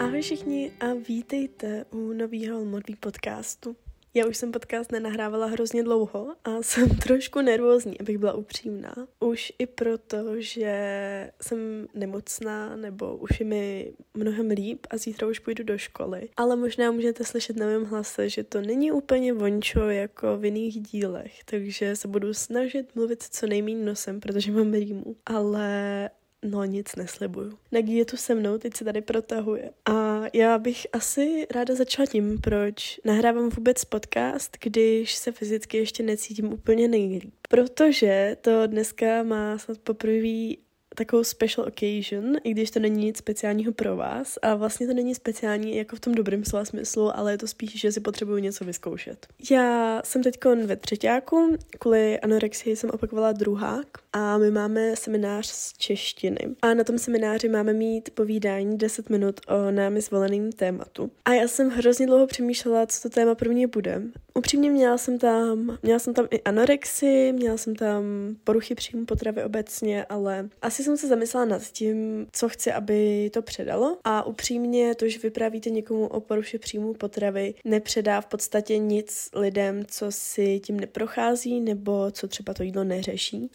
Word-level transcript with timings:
Ahoj 0.00 0.22
všichni 0.22 0.72
a 0.80 0.86
vítejte 1.08 1.84
u 1.90 2.12
nového 2.12 2.64
modlí 2.64 2.96
podcastu. 2.96 3.76
Já 4.14 4.26
už 4.26 4.36
jsem 4.36 4.52
podcast 4.52 4.92
nenahrávala 4.92 5.46
hrozně 5.46 5.82
dlouho 5.82 6.34
a 6.44 6.50
jsem 6.62 6.88
trošku 6.88 7.40
nervózní, 7.40 8.00
abych 8.00 8.18
byla 8.18 8.32
upřímná. 8.32 8.94
Už 9.20 9.52
i 9.58 9.66
proto, 9.66 10.16
že 10.40 11.30
jsem 11.42 11.86
nemocná 11.94 12.76
nebo 12.76 13.16
už 13.16 13.40
je 13.40 13.46
mi 13.46 13.92
mnohem 14.14 14.50
líp 14.50 14.86
a 14.90 14.96
zítra 14.96 15.28
už 15.28 15.38
půjdu 15.38 15.64
do 15.64 15.78
školy. 15.78 16.28
Ale 16.36 16.56
možná 16.56 16.90
můžete 16.90 17.24
slyšet 17.24 17.56
na 17.56 17.66
mém 17.66 17.84
hlase, 17.84 18.28
že 18.28 18.44
to 18.44 18.60
není 18.60 18.92
úplně 18.92 19.32
vončo 19.32 19.80
jako 19.80 20.36
v 20.36 20.44
jiných 20.44 20.80
dílech, 20.80 21.44
takže 21.44 21.96
se 21.96 22.08
budu 22.08 22.34
snažit 22.34 22.94
mluvit 22.94 23.22
co 23.22 23.46
nejméně 23.46 23.84
nosem, 23.84 24.20
protože 24.20 24.52
mám 24.52 24.72
rýmu. 24.72 25.16
Ale 25.26 26.10
No 26.44 26.64
nic 26.64 26.96
neslibuju. 26.96 27.58
Nagi 27.72 27.92
je 27.92 28.04
tu 28.04 28.16
se 28.16 28.34
mnou, 28.34 28.58
teď 28.58 28.76
se 28.76 28.84
tady 28.84 29.00
protahuje. 29.00 29.70
A 29.90 30.22
já 30.32 30.58
bych 30.58 30.86
asi 30.92 31.46
ráda 31.50 31.74
začala 31.74 32.06
tím, 32.06 32.40
proč 32.40 33.00
nahrávám 33.04 33.48
vůbec 33.48 33.84
podcast, 33.84 34.56
když 34.60 35.14
se 35.14 35.32
fyzicky 35.32 35.76
ještě 35.76 36.02
necítím 36.02 36.52
úplně 36.52 36.88
nejlíp. 36.88 37.34
Protože 37.48 38.36
to 38.40 38.66
dneska 38.66 39.22
má 39.22 39.58
snad 39.58 39.78
poprvé 39.78 40.54
takovou 40.98 41.24
special 41.24 41.66
occasion, 41.66 42.36
i 42.44 42.50
když 42.50 42.70
to 42.70 42.80
není 42.80 43.04
nic 43.04 43.18
speciálního 43.18 43.72
pro 43.72 43.96
vás. 43.96 44.38
A 44.42 44.54
vlastně 44.54 44.86
to 44.86 44.94
není 44.94 45.14
speciální 45.14 45.76
jako 45.76 45.96
v 45.96 46.00
tom 46.00 46.14
dobrém 46.14 46.44
slova 46.44 46.64
smyslu, 46.64 47.16
ale 47.16 47.32
je 47.32 47.38
to 47.38 47.46
spíš, 47.46 47.80
že 47.80 47.92
si 47.92 48.00
potřebuju 48.00 48.38
něco 48.38 48.64
vyzkoušet. 48.64 49.26
Já 49.50 50.00
jsem 50.04 50.22
teď 50.22 50.44
ve 50.64 50.76
třetíku, 50.76 51.56
kvůli 51.78 52.20
anorexii 52.20 52.76
jsem 52.76 52.90
opakovala 52.90 53.32
druhák 53.32 53.86
a 54.18 54.38
my 54.38 54.50
máme 54.50 54.96
seminář 54.96 55.46
z 55.46 55.72
češtiny. 55.72 56.38
A 56.62 56.74
na 56.74 56.84
tom 56.84 56.98
semináři 56.98 57.48
máme 57.48 57.72
mít 57.72 58.10
povídání 58.10 58.78
10 58.78 59.10
minut 59.10 59.40
o 59.48 59.70
námi 59.70 60.00
zvoleným 60.00 60.52
tématu. 60.52 61.10
A 61.24 61.32
já 61.32 61.48
jsem 61.48 61.70
hrozně 61.70 62.06
dlouho 62.06 62.26
přemýšlela, 62.26 62.86
co 62.86 63.02
to 63.02 63.08
téma 63.08 63.34
pro 63.34 63.50
mě 63.50 63.66
bude. 63.66 64.02
Upřímně 64.34 64.70
měla 64.70 64.98
jsem 64.98 65.18
tam, 65.18 65.78
měla 65.82 65.98
jsem 65.98 66.14
tam 66.14 66.26
i 66.30 66.42
anorexii, 66.42 67.32
měla 67.32 67.56
jsem 67.56 67.76
tam 67.76 68.04
poruchy 68.44 68.74
příjmu 68.74 69.04
potravy 69.04 69.44
obecně, 69.44 70.04
ale 70.04 70.48
asi 70.62 70.84
jsem 70.84 70.96
se 70.96 71.08
zamyslela 71.08 71.44
nad 71.46 71.62
tím, 71.62 72.26
co 72.32 72.48
chci, 72.48 72.72
aby 72.72 73.30
to 73.32 73.42
předalo. 73.42 73.98
A 74.04 74.26
upřímně 74.26 74.94
to, 74.94 75.08
že 75.08 75.18
vyprávíte 75.18 75.70
někomu 75.70 76.06
o 76.06 76.20
poruše 76.20 76.58
příjmu 76.58 76.94
potravy, 76.94 77.54
nepředá 77.64 78.20
v 78.20 78.26
podstatě 78.26 78.78
nic 78.78 79.28
lidem, 79.34 79.82
co 79.86 80.06
si 80.08 80.60
tím 80.60 80.80
neprochází 80.80 81.60
nebo 81.60 82.10
co 82.10 82.28
třeba 82.28 82.54
to 82.54 82.62
jídlo 82.62 82.84
neřeší. 82.84 83.50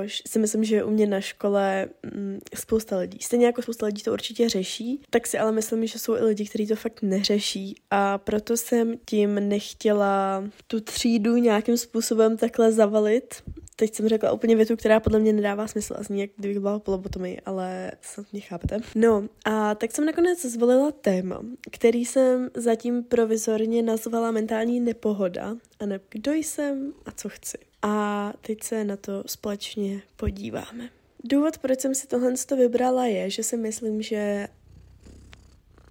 Což 0.00 0.22
si 0.26 0.38
myslím, 0.38 0.64
že 0.64 0.84
u 0.84 0.90
mě 0.90 1.06
na 1.06 1.20
škole 1.20 1.88
hm, 2.06 2.40
spousta 2.54 2.98
lidí. 2.98 3.18
Stejně 3.20 3.46
jako 3.46 3.62
spousta 3.62 3.86
lidí 3.86 4.02
to 4.02 4.12
určitě 4.12 4.48
řeší, 4.48 5.00
tak 5.10 5.26
si 5.26 5.38
ale 5.38 5.52
myslím, 5.52 5.86
že 5.86 5.98
jsou 5.98 6.16
i 6.16 6.24
lidi, 6.24 6.46
kteří 6.46 6.66
to 6.66 6.76
fakt 6.76 7.02
neřeší. 7.02 7.74
A 7.90 8.18
proto 8.18 8.56
jsem 8.56 8.94
tím 9.04 9.48
nechtěla 9.48 10.44
tu 10.66 10.80
třídu 10.80 11.36
nějakým 11.36 11.76
způsobem 11.76 12.36
takhle 12.36 12.72
zavalit 12.72 13.34
teď 13.82 13.94
jsem 13.94 14.08
řekla 14.08 14.32
úplně 14.32 14.56
větu, 14.56 14.76
která 14.76 15.00
podle 15.00 15.18
mě 15.18 15.32
nedává 15.32 15.66
smysl 15.66 15.94
a 15.98 16.02
zní, 16.02 16.20
jak 16.20 16.30
kdybych 16.36 16.60
byla 16.60 16.78
polobotomii, 16.78 17.40
ale 17.46 17.90
snad 18.00 18.26
mě 18.32 18.40
chápete. 18.40 18.78
No 18.94 19.28
a 19.44 19.74
tak 19.74 19.92
jsem 19.92 20.04
nakonec 20.04 20.44
zvolila 20.44 20.90
téma, 20.92 21.42
který 21.70 22.04
jsem 22.04 22.50
zatím 22.54 23.04
provizorně 23.04 23.82
nazvala 23.82 24.30
mentální 24.30 24.80
nepohoda 24.80 25.56
a 25.80 25.86
ne 25.86 26.00
kdo 26.08 26.32
jsem 26.32 26.92
a 27.06 27.12
co 27.12 27.28
chci. 27.28 27.58
A 27.82 28.32
teď 28.40 28.62
se 28.62 28.84
na 28.84 28.96
to 28.96 29.22
společně 29.26 30.02
podíváme. 30.16 30.88
Důvod, 31.24 31.58
proč 31.58 31.80
jsem 31.80 31.94
si 31.94 32.06
tohle 32.06 32.34
vybrala, 32.56 33.06
je, 33.06 33.30
že 33.30 33.42
si 33.42 33.56
myslím, 33.56 34.02
že 34.02 34.48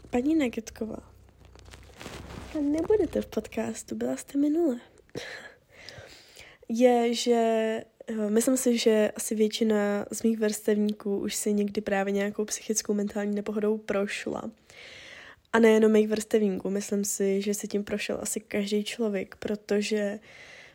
paní 0.10 0.36
Negetková, 0.36 1.12
nebudete 2.62 3.22
v 3.22 3.28
podcastu, 3.28 3.96
byla 3.96 4.18
jste 4.18 4.38
minule 4.38 4.80
je, 6.72 7.14
že 7.14 7.84
myslím 8.30 8.58
si, 8.58 8.78
že 8.78 9.12
asi 9.16 9.36
většina 9.36 10.06
z 10.12 10.24
mých 10.24 10.40
vrstevníků 10.40 11.18
už 11.18 11.36
si 11.36 11.54
někdy 11.54 11.82
právě 11.82 12.14
nějakou 12.14 12.46
psychickou 12.46 12.94
mentální 12.94 13.36
nepohodou 13.36 13.78
prošla. 13.78 14.52
A 15.54 15.60
nejenom 15.60 15.92
mých 15.92 16.08
vrstevníků, 16.08 16.70
myslím 16.70 17.06
si, 17.06 17.42
že 17.42 17.54
si 17.54 17.68
tím 17.68 17.84
prošel 17.84 18.20
asi 18.22 18.40
každý 18.40 18.84
člověk, 18.84 19.36
protože 19.36 20.20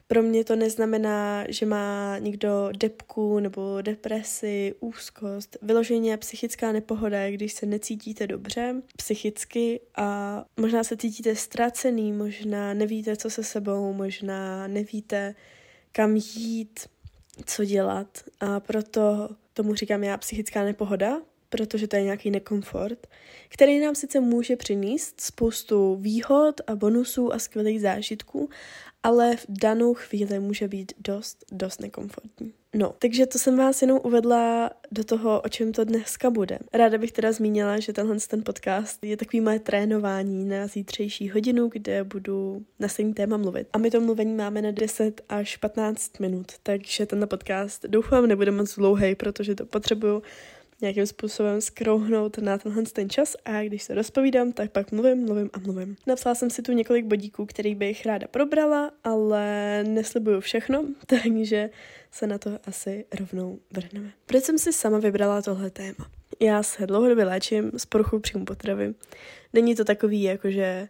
pro 0.09 0.23
mě 0.23 0.45
to 0.45 0.57
neznamená, 0.57 1.45
že 1.49 1.67
má 1.67 2.19
někdo 2.19 2.69
depku 2.79 3.41
nebo 3.41 3.83
depresi, 3.83 4.75
úzkost. 4.81 5.57
Vyloženě 5.63 6.17
psychická 6.17 6.73
nepohoda 6.73 7.21
je, 7.21 7.33
když 7.33 7.53
se 7.53 7.67
necítíte 7.67 8.27
dobře 8.27 8.75
psychicky 8.97 9.81
a 9.97 10.45
možná 10.57 10.85
se 10.85 10.97
cítíte 10.97 11.37
ztracený, 11.37 12.13
možná 12.13 12.75
nevíte, 12.75 13.17
co 13.17 13.31
se 13.31 13.45
sebou, 13.45 13.93
možná 13.93 14.67
nevíte, 14.67 15.35
kam 15.93 16.17
jít, 16.17 16.81
co 17.45 17.65
dělat. 17.65 18.09
A 18.41 18.61
proto 18.61 19.29
tomu 19.53 19.75
říkám 19.75 20.05
já 20.05 20.19
psychická 20.19 20.65
nepohoda, 20.65 21.21
protože 21.49 21.89
to 21.89 21.97
je 21.97 22.03
nějaký 22.03 22.31
nekomfort, 22.31 23.07
který 23.49 23.81
nám 23.81 23.95
sice 23.95 24.21
může 24.21 24.57
přinést 24.57 25.21
spoustu 25.21 25.97
výhod 25.97 26.61
a 26.67 26.77
bonusů 26.77 27.33
a 27.33 27.39
skvělých 27.39 27.81
zážitků, 27.81 28.51
ale 29.07 29.37
v 29.37 29.47
danou 29.49 29.95
chvíli 29.95 30.41
může 30.41 30.69
být 30.69 30.93
dost, 30.99 31.45
dost 31.53 31.81
nekomfortní. 31.81 32.53
No, 32.75 32.95
takže 32.99 33.27
to 33.27 33.39
jsem 33.39 33.57
vás 33.57 33.83
jenom 33.83 34.01
uvedla 34.05 34.71
do 34.93 35.05
toho, 35.05 35.41
o 35.41 35.49
čem 35.49 35.73
to 35.73 35.85
dneska 35.85 36.31
bude. 36.31 36.59
Ráda 36.73 36.99
bych 36.99 37.13
teda 37.13 37.33
zmínila, 37.33 37.79
že 37.79 37.93
tenhle 37.93 38.17
ten 38.31 38.43
podcast 38.43 39.05
je 39.05 39.17
takový 39.17 39.41
moje 39.41 39.59
trénování 39.59 40.45
na 40.45 40.67
zítřejší 40.67 41.31
hodinu, 41.31 41.69
kde 41.69 42.05
budu 42.05 42.65
na 42.79 42.89
stejný 42.89 43.15
téma 43.15 43.37
mluvit. 43.37 43.69
A 43.73 43.79
my 43.79 43.91
to 43.91 44.01
mluvení 44.01 44.35
máme 44.35 44.63
na 44.63 44.71
10 44.71 45.21
až 45.29 45.57
15 45.57 46.21
minut, 46.21 46.47
takže 46.63 47.07
ten 47.07 47.29
podcast 47.29 47.85
doufám 47.89 48.27
nebude 48.27 48.51
moc 48.51 48.75
dlouhý, 48.75 49.15
protože 49.15 49.55
to 49.55 49.67
potřebuju 49.67 50.23
nějakým 50.81 51.07
způsobem 51.07 51.61
skrouhnout 51.61 52.39
na 52.39 52.59
tenhle 52.59 52.83
ten 52.83 53.11
čas 53.11 53.37
a 53.45 53.63
když 53.63 53.83
se 53.83 53.95
rozpovídám, 53.95 54.53
tak 54.53 54.71
pak 54.71 54.93
mluvím, 54.93 55.25
mluvím 55.25 55.51
a 55.53 55.59
mluvím. 55.59 55.97
Napsala 56.07 56.35
jsem 56.35 56.51
si 56.51 56.63
tu 56.63 56.73
několik 56.73 57.05
bodíků, 57.05 57.47
který 57.47 57.75
bych 57.75 58.07
ráda 58.07 58.27
probrala, 58.27 58.91
ale 59.05 59.85
neslibuju 59.89 60.41
všechno, 60.41 60.85
takže 61.07 61.71
se 62.11 62.27
na 62.27 62.39
to 62.39 62.59
asi 62.65 63.05
rovnou 63.21 63.59
vrhneme. 63.71 64.13
Proč 64.27 64.45
jsem 64.45 64.59
si 64.59 64.73
sama 64.73 64.99
vybrala 64.99 65.43
tohle 65.43 65.71
téma? 65.71 66.11
Já 66.41 66.63
se 66.63 66.87
dlouhodobě 66.87 67.25
léčím 67.25 67.71
z 67.77 67.87
poruchou 67.87 68.19
příjmu 68.19 68.45
potravy. 68.45 68.95
Není 69.53 69.75
to 69.75 69.85
takový, 69.85 70.23
jako 70.23 70.51
že 70.51 70.89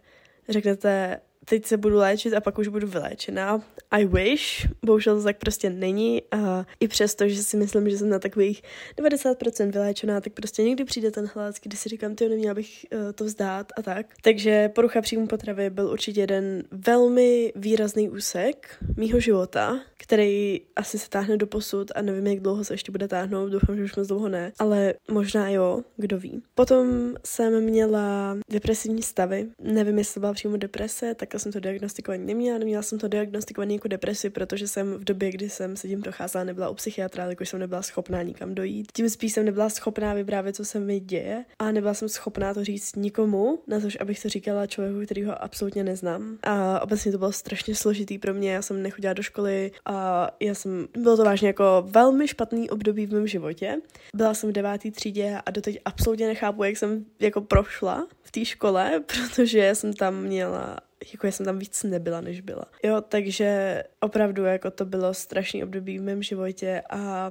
řeknete, 0.49 1.19
teď 1.49 1.65
se 1.65 1.77
budu 1.77 1.97
léčit 1.97 2.33
a 2.33 2.41
pak 2.41 2.57
už 2.57 2.67
budu 2.67 2.87
vyléčená. 2.87 3.61
I 3.91 4.05
wish, 4.05 4.67
bohužel 4.85 5.17
to 5.17 5.23
tak 5.23 5.37
prostě 5.37 5.69
není 5.69 6.21
a 6.31 6.65
i 6.79 6.87
přesto, 6.87 7.27
že 7.27 7.43
si 7.43 7.57
myslím, 7.57 7.89
že 7.89 7.97
jsem 7.97 8.09
na 8.09 8.19
takových 8.19 8.63
90% 8.97 9.71
vyléčená, 9.71 10.21
tak 10.21 10.33
prostě 10.33 10.63
někdy 10.63 10.83
přijde 10.83 11.11
ten 11.11 11.29
hlas, 11.33 11.55
kdy 11.61 11.77
si 11.77 11.89
říkám, 11.89 12.15
ty 12.15 12.29
neměla 12.29 12.53
bych 12.53 12.85
uh, 12.93 13.11
to 13.11 13.23
vzdát 13.23 13.71
a 13.77 13.81
tak. 13.81 14.05
Takže 14.21 14.69
porucha 14.69 15.01
příjmu 15.01 15.27
potravy 15.27 15.69
byl 15.69 15.87
určitě 15.87 16.21
jeden 16.21 16.63
velmi 16.71 17.53
výrazný 17.55 18.09
úsek 18.09 18.77
mýho 18.97 19.19
života, 19.19 19.79
který 19.97 20.61
asi 20.75 20.99
se 20.99 21.09
táhne 21.09 21.37
do 21.37 21.47
posud 21.47 21.91
a 21.95 22.01
nevím, 22.01 22.27
jak 22.27 22.39
dlouho 22.39 22.63
se 22.63 22.73
ještě 22.73 22.91
bude 22.91 23.07
táhnout, 23.07 23.51
doufám, 23.51 23.77
že 23.77 23.83
už 23.83 23.95
moc 23.95 24.07
dlouho 24.07 24.29
ne, 24.29 24.51
ale 24.59 24.93
možná 25.11 25.49
jo, 25.49 25.81
kdo 25.97 26.19
ví. 26.19 26.41
Potom 26.55 27.13
jsem 27.25 27.63
měla 27.63 28.37
depresivní 28.49 29.01
stavy, 29.01 29.47
nevím, 29.61 29.97
jestli 29.97 30.19
byla 30.19 30.33
přímo 30.33 30.57
deprese, 30.57 31.15
tak 31.15 31.35
jsem 31.39 31.51
to 31.51 31.59
diagnostikovaný 31.59 32.25
neměla, 32.25 32.57
neměla 32.57 32.81
jsem 32.81 32.99
to 32.99 33.07
diagnostikovaný 33.07 33.73
jako 33.73 33.87
depresi, 33.87 34.29
protože 34.29 34.67
jsem 34.67 34.93
v 34.93 35.03
době, 35.03 35.31
kdy 35.31 35.49
jsem 35.49 35.75
se 35.75 35.87
tím 35.87 36.01
procházela, 36.01 36.43
nebyla 36.43 36.69
u 36.69 36.73
psychiatra, 36.73 37.25
jakož 37.25 37.49
jsem 37.49 37.59
nebyla 37.59 37.81
schopná 37.81 38.21
nikam 38.21 38.55
dojít. 38.55 38.91
Tím 38.93 39.09
spíš 39.09 39.33
jsem 39.33 39.45
nebyla 39.45 39.69
schopná 39.69 40.13
vyprávět, 40.13 40.55
co 40.55 40.65
se 40.65 40.79
mi 40.79 40.99
děje 40.99 41.45
a 41.59 41.71
nebyla 41.71 41.93
jsem 41.93 42.09
schopná 42.09 42.53
to 42.53 42.63
říct 42.63 42.95
nikomu, 42.95 43.59
na 43.67 43.79
to, 43.79 43.87
abych 43.99 44.21
to 44.21 44.29
říkala 44.29 44.67
člověku, 44.67 45.05
který 45.05 45.23
ho 45.23 45.43
absolutně 45.43 45.83
neznám. 45.83 46.37
A 46.43 46.79
obecně 46.79 47.11
to 47.11 47.17
bylo 47.17 47.31
strašně 47.31 47.75
složitý 47.75 48.17
pro 48.17 48.33
mě, 48.33 48.51
já 48.51 48.61
jsem 48.61 48.83
nechodila 48.83 49.13
do 49.13 49.23
školy 49.23 49.71
a 49.85 50.29
já 50.39 50.53
jsem, 50.53 50.87
bylo 50.97 51.17
to 51.17 51.23
vážně 51.23 51.47
jako 51.47 51.83
velmi 51.87 52.27
špatný 52.27 52.69
období 52.69 53.05
v 53.05 53.13
mém 53.13 53.27
životě. 53.27 53.77
Byla 54.15 54.33
jsem 54.33 54.49
v 54.49 54.53
devátý 54.53 54.91
třídě 54.91 55.37
a 55.45 55.51
doteď 55.51 55.79
absolutně 55.85 56.27
nechápu, 56.27 56.63
jak 56.63 56.77
jsem 56.77 57.05
jako 57.19 57.41
prošla 57.41 58.07
v 58.21 58.31
té 58.31 58.45
škole, 58.45 59.03
protože 59.05 59.75
jsem 59.75 59.93
tam 59.93 60.21
měla 60.21 60.77
jako 61.13 61.25
já 61.25 61.31
jsem 61.31 61.45
tam 61.45 61.59
víc 61.59 61.83
nebyla, 61.83 62.21
než 62.21 62.41
byla. 62.41 62.65
Jo, 62.83 63.01
takže 63.01 63.83
opravdu 63.99 64.43
jako 64.43 64.71
to 64.71 64.85
bylo 64.85 65.13
strašný 65.13 65.63
období 65.63 65.99
v 65.99 66.03
mém 66.03 66.23
životě 66.23 66.81
a 66.89 67.29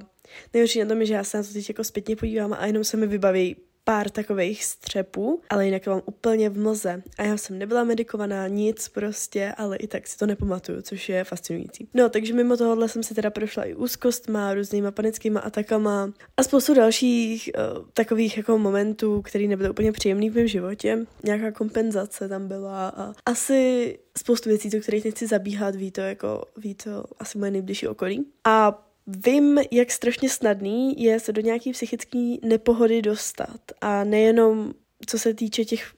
nejhorší 0.53 0.79
na 0.79 0.85
tom 0.85 0.99
je, 1.01 1.05
že 1.05 1.13
já 1.13 1.23
se 1.23 1.37
na 1.37 1.43
to 1.43 1.53
teď 1.53 1.69
jako 1.69 1.83
zpětně 1.83 2.15
podívám 2.15 2.53
a 2.53 2.65
jenom 2.65 2.83
se 2.83 2.97
mi 2.97 3.07
vybaví 3.07 3.55
pár 3.87 4.09
takových 4.09 4.65
střepů, 4.65 5.41
ale 5.49 5.65
jinak 5.65 5.87
mám 5.87 6.01
úplně 6.05 6.49
v 6.49 6.57
mlze. 6.57 7.01
A 7.17 7.23
já 7.23 7.37
jsem 7.37 7.59
nebyla 7.59 7.83
medikovaná, 7.83 8.47
nic 8.47 8.87
prostě, 8.87 9.53
ale 9.57 9.77
i 9.77 9.87
tak 9.87 10.07
si 10.07 10.17
to 10.17 10.25
nepamatuju, 10.25 10.81
což 10.81 11.09
je 11.09 11.23
fascinující. 11.23 11.87
No, 11.93 12.09
takže 12.09 12.33
mimo 12.33 12.57
tohohle 12.57 12.89
jsem 12.89 13.03
si 13.03 13.15
teda 13.15 13.29
prošla 13.29 13.63
i 13.63 13.75
úzkostma, 13.75 14.53
různýma 14.53 14.91
panickýma 14.91 15.39
atakama 15.39 16.13
a 16.37 16.43
spoustu 16.43 16.73
dalších 16.73 17.49
uh, 17.77 17.85
takových 17.93 18.37
jako 18.37 18.57
momentů, 18.57 19.21
které 19.21 19.47
nebyly 19.47 19.69
úplně 19.69 19.91
příjemné 19.91 20.29
v 20.29 20.35
mém 20.35 20.47
životě. 20.47 21.05
Nějaká 21.23 21.51
kompenzace 21.51 22.29
tam 22.29 22.47
byla 22.47 22.89
a 22.89 23.13
asi 23.25 23.99
spoustu 24.17 24.49
věcí, 24.49 24.69
do 24.69 24.81
kterých 24.81 25.05
nechci 25.05 25.27
zabíhat, 25.27 25.75
ví 25.75 25.91
to 25.91 26.01
jako, 26.01 26.43
ví 26.57 26.75
to 26.75 27.03
asi 27.19 27.37
moje 27.37 27.51
nejbližší 27.51 27.87
okolí. 27.87 28.25
A 28.43 28.86
Vím, 29.07 29.59
jak 29.71 29.91
strašně 29.91 30.29
snadný 30.29 31.03
je 31.03 31.19
se 31.19 31.33
do 31.33 31.41
nějaký 31.41 31.71
psychické 31.71 32.35
nepohody 32.41 33.01
dostat. 33.01 33.59
A 33.81 34.03
nejenom 34.03 34.73
co 35.05 35.19
se 35.19 35.33
týče 35.33 35.65
těch 35.65 35.91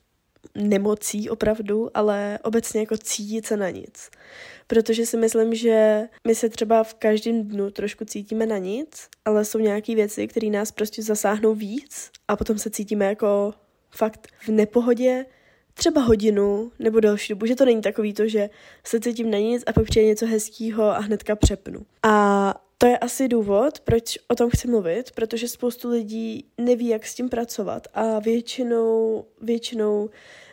nemocí 0.55 1.29
opravdu, 1.29 1.97
ale 1.97 2.39
obecně 2.43 2.79
jako 2.79 2.97
cítit 2.97 3.45
se 3.45 3.57
na 3.57 3.69
nic. 3.69 4.09
Protože 4.67 5.05
si 5.05 5.17
myslím, 5.17 5.55
že 5.55 6.03
my 6.27 6.35
se 6.35 6.49
třeba 6.49 6.83
v 6.83 6.93
každém 6.93 7.43
dnu 7.43 7.71
trošku 7.71 8.05
cítíme 8.05 8.45
na 8.45 8.57
nic, 8.57 9.07
ale 9.25 9.45
jsou 9.45 9.59
nějaké 9.59 9.95
věci, 9.95 10.27
které 10.27 10.47
nás 10.47 10.71
prostě 10.71 11.03
zasáhnou 11.03 11.55
víc 11.55 12.11
a 12.27 12.35
potom 12.35 12.57
se 12.57 12.69
cítíme 12.69 13.05
jako 13.05 13.53
fakt 13.89 14.27
v 14.39 14.49
nepohodě, 14.49 15.25
třeba 15.73 16.01
hodinu 16.01 16.71
nebo 16.79 16.99
další 16.99 17.33
dobu, 17.33 17.45
že 17.45 17.55
to 17.55 17.65
není 17.65 17.81
takový 17.81 18.13
to, 18.13 18.27
že 18.27 18.49
se 18.83 18.99
cítím 18.99 19.31
na 19.31 19.37
nic 19.37 19.63
a 19.67 19.73
pak 19.73 19.85
přijde 19.85 20.07
něco 20.07 20.25
hezkého 20.25 20.83
a 20.83 20.99
hnedka 20.99 21.35
přepnu. 21.35 21.85
A 22.03 22.53
to 22.81 22.87
je 22.87 22.97
asi 22.97 23.27
důvod, 23.27 23.79
proč 23.79 24.17
o 24.27 24.35
tom 24.35 24.49
chci 24.49 24.67
mluvit, 24.67 25.11
protože 25.11 25.47
spoustu 25.47 25.89
lidí 25.89 26.45
neví, 26.57 26.87
jak 26.87 27.05
s 27.05 27.15
tím 27.15 27.29
pracovat 27.29 27.87
a 27.93 28.19
většinou, 28.19 29.25
většinou 29.41 30.09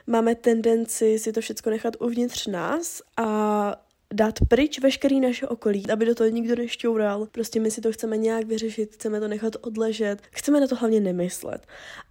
máme 0.06 0.34
tendenci 0.34 1.18
si 1.18 1.32
to 1.32 1.40
všechno 1.40 1.72
nechat 1.72 1.96
uvnitř 2.00 2.46
nás 2.46 3.02
a 3.16 3.76
dát 4.14 4.34
pryč 4.48 4.78
veškerý 4.78 5.20
naše 5.20 5.48
okolí, 5.48 5.90
aby 5.90 6.06
do 6.06 6.14
toho 6.14 6.30
nikdo 6.30 6.56
nešťoural. 6.56 7.26
Prostě 7.32 7.60
my 7.60 7.70
si 7.70 7.80
to 7.80 7.92
chceme 7.92 8.16
nějak 8.16 8.46
vyřešit, 8.46 8.94
chceme 8.94 9.20
to 9.20 9.28
nechat 9.28 9.56
odležet, 9.60 10.18
chceme 10.30 10.60
na 10.60 10.66
to 10.66 10.76
hlavně 10.76 11.00
nemyslet. 11.00 11.66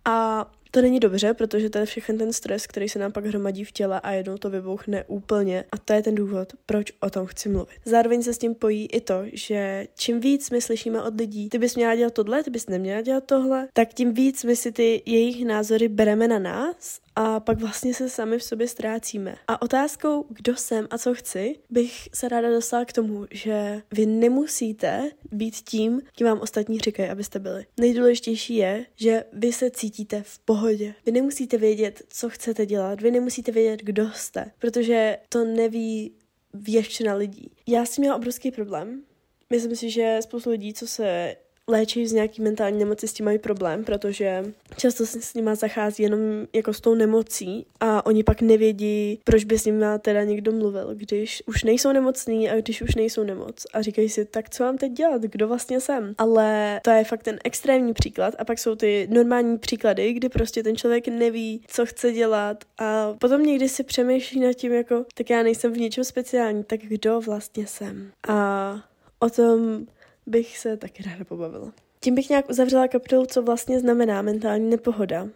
A 0.05 0.51
to 0.75 0.81
není 0.81 0.99
dobře, 0.99 1.33
protože 1.33 1.69
to 1.69 1.77
je 1.77 1.85
všechny 1.85 2.17
ten 2.17 2.33
stres, 2.33 2.67
který 2.67 2.89
se 2.89 2.99
nám 2.99 3.11
pak 3.11 3.25
hromadí 3.25 3.63
v 3.63 3.71
těle 3.71 3.99
a 3.99 4.11
jednou 4.11 4.37
to 4.37 4.49
vybouchne 4.49 5.03
úplně. 5.07 5.63
A 5.71 5.77
to 5.77 5.93
je 5.93 6.03
ten 6.03 6.15
důvod, 6.15 6.53
proč 6.65 6.91
o 6.99 7.09
tom 7.09 7.25
chci 7.25 7.49
mluvit. 7.49 7.75
Zároveň 7.85 8.23
se 8.23 8.33
s 8.33 8.37
tím 8.37 8.55
pojí 8.55 8.85
i 8.85 9.01
to, 9.01 9.23
že 9.33 9.87
čím 9.95 10.19
víc 10.19 10.49
my 10.49 10.61
slyšíme 10.61 11.03
od 11.03 11.15
lidí, 11.15 11.49
ty 11.49 11.57
bys 11.57 11.75
měla 11.75 11.95
dělat 11.95 12.13
tohle, 12.13 12.43
ty 12.43 12.49
bys 12.49 12.67
neměla 12.67 13.01
dělat 13.01 13.23
tohle, 13.23 13.67
tak 13.73 13.93
tím 13.93 14.13
víc 14.13 14.43
my 14.43 14.55
si 14.55 14.71
ty 14.71 15.01
jejich 15.05 15.45
názory 15.45 15.87
bereme 15.87 16.27
na 16.27 16.39
nás 16.39 17.04
a 17.15 17.39
pak 17.39 17.59
vlastně 17.59 17.93
se 17.93 18.09
sami 18.09 18.37
v 18.39 18.43
sobě 18.43 18.67
ztrácíme. 18.67 19.35
A 19.47 19.61
otázkou, 19.61 20.25
kdo 20.29 20.55
jsem 20.55 20.87
a 20.89 20.97
co 20.97 21.13
chci, 21.13 21.55
bych 21.69 22.09
se 22.13 22.29
ráda 22.29 22.49
dostala 22.49 22.85
k 22.85 22.93
tomu, 22.93 23.25
že 23.31 23.81
vy 23.91 24.05
nemusíte 24.05 25.11
být 25.31 25.55
tím, 25.55 26.01
kým 26.15 26.27
vám 26.27 26.39
ostatní 26.39 26.79
říkají, 26.79 27.09
abyste 27.09 27.39
byli. 27.39 27.65
Nejdůležitější 27.79 28.55
je, 28.55 28.85
že 28.95 29.23
vy 29.33 29.53
se 29.53 29.71
cítíte 29.71 30.23
v 30.23 30.39
pohodě. 30.39 30.95
Vy 31.05 31.11
nemusíte 31.11 31.57
vědět, 31.57 32.01
co 32.09 32.29
chcete 32.29 32.65
dělat, 32.65 33.01
vy 33.01 33.11
nemusíte 33.11 33.51
vědět, 33.51 33.81
kdo 33.83 34.11
jste, 34.11 34.51
protože 34.59 35.17
to 35.29 35.45
neví 35.45 36.11
většina 36.53 37.13
lidí. 37.13 37.51
Já 37.67 37.85
jsem 37.85 38.01
měla 38.01 38.15
obrovský 38.15 38.51
problém. 38.51 39.03
Myslím 39.49 39.75
si, 39.75 39.89
že 39.89 40.17
spoustu 40.21 40.49
lidí, 40.49 40.73
co 40.73 40.87
se 40.87 41.35
léčí 41.67 42.07
z 42.07 42.13
nějaký 42.13 42.41
mentální 42.41 42.79
nemoci, 42.79 43.07
s 43.07 43.13
tím 43.13 43.25
mají 43.25 43.39
problém, 43.39 43.83
protože 43.83 44.45
často 44.77 45.05
se 45.05 45.21
s 45.21 45.33
nima 45.33 45.55
zachází 45.55 46.03
jenom 46.03 46.19
jako 46.53 46.73
s 46.73 46.81
tou 46.81 46.95
nemocí 46.95 47.65
a 47.79 48.05
oni 48.05 48.23
pak 48.23 48.41
nevědí, 48.41 49.19
proč 49.23 49.43
by 49.43 49.59
s 49.59 49.65
nimi 49.65 49.85
teda 49.99 50.23
někdo 50.23 50.51
mluvil, 50.51 50.89
když 50.93 51.43
už 51.45 51.63
nejsou 51.63 51.91
nemocní 51.91 52.49
a 52.49 52.55
když 52.55 52.81
už 52.81 52.95
nejsou 52.95 53.23
nemoc 53.23 53.65
a 53.73 53.81
říkají 53.81 54.09
si, 54.09 54.25
tak 54.25 54.49
co 54.49 54.63
mám 54.63 54.77
teď 54.77 54.91
dělat, 54.91 55.21
kdo 55.21 55.47
vlastně 55.47 55.79
jsem. 55.79 56.15
Ale 56.17 56.79
to 56.83 56.91
je 56.91 57.03
fakt 57.03 57.23
ten 57.23 57.39
extrémní 57.43 57.93
příklad 57.93 58.33
a 58.37 58.45
pak 58.45 58.59
jsou 58.59 58.75
ty 58.75 59.07
normální 59.11 59.57
příklady, 59.57 60.13
kdy 60.13 60.29
prostě 60.29 60.63
ten 60.63 60.75
člověk 60.75 61.07
neví, 61.07 61.61
co 61.67 61.85
chce 61.85 62.11
dělat 62.11 62.63
a 62.77 63.13
potom 63.13 63.43
někdy 63.43 63.69
si 63.69 63.83
přemýšlí 63.83 64.39
nad 64.39 64.53
tím 64.53 64.73
jako, 64.73 65.05
tak 65.13 65.29
já 65.29 65.43
nejsem 65.43 65.73
v 65.73 65.77
ničem 65.77 66.03
speciální, 66.03 66.63
tak 66.63 66.79
kdo 66.79 67.21
vlastně 67.21 67.67
jsem. 67.67 68.11
A 68.27 68.75
o 69.19 69.29
tom 69.29 69.85
bych 70.25 70.57
se 70.57 70.77
taky 70.77 71.03
ráda 71.03 71.25
pobavila. 71.25 71.73
Tím 71.99 72.15
bych 72.15 72.29
nějak 72.29 72.49
uzavřela 72.49 72.87
kapitolu, 72.87 73.25
co 73.25 73.41
vlastně 73.41 73.79
znamená 73.79 74.21
mentální 74.21 74.69
nepohoda. 74.69 75.27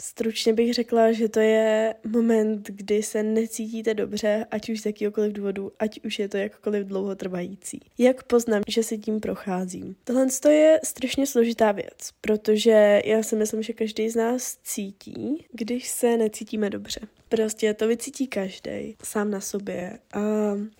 Stručně 0.00 0.52
bych 0.52 0.74
řekla, 0.74 1.12
že 1.12 1.28
to 1.28 1.40
je 1.40 1.94
moment, 2.06 2.70
kdy 2.70 3.02
se 3.02 3.22
necítíte 3.22 3.94
dobře, 3.94 4.46
ať 4.50 4.70
už 4.70 4.80
z 4.80 4.86
jakýkoliv 4.86 5.32
důvodu, 5.32 5.72
ať 5.78 6.00
už 6.04 6.18
je 6.18 6.28
to 6.28 6.36
jakkoliv 6.36 6.86
dlouhotrvající. 6.86 7.80
Jak 7.98 8.22
poznám, 8.22 8.62
že 8.68 8.82
si 8.82 8.98
tím 8.98 9.20
procházím? 9.20 9.96
Tohle 10.04 10.26
je 10.48 10.80
strašně 10.84 11.26
složitá 11.26 11.72
věc, 11.72 12.10
protože 12.20 13.02
já 13.04 13.22
si 13.22 13.36
myslím, 13.36 13.62
že 13.62 13.72
každý 13.72 14.08
z 14.08 14.16
nás 14.16 14.58
cítí, 14.62 15.46
když 15.52 15.88
se 15.88 16.16
necítíme 16.16 16.70
dobře. 16.70 17.00
Prostě 17.28 17.74
to 17.74 17.88
vycítí 17.88 18.26
každý 18.26 18.96
sám 19.04 19.30
na 19.30 19.40
sobě. 19.40 19.98
A 20.12 20.20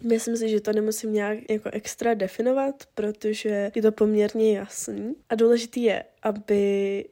myslím 0.02 0.36
si, 0.36 0.48
že 0.48 0.60
to 0.60 0.72
nemusím 0.72 1.12
nějak 1.12 1.38
jako 1.50 1.70
extra 1.72 2.14
definovat, 2.14 2.84
protože 2.94 3.70
je 3.74 3.82
to 3.82 3.92
poměrně 3.92 4.58
jasný. 4.58 5.14
A 5.28 5.34
důležitý 5.34 5.82
je, 5.82 6.04
aby 6.22 7.04